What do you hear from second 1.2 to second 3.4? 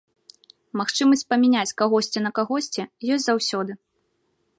памяняць кагосьці на кагосьці ёсць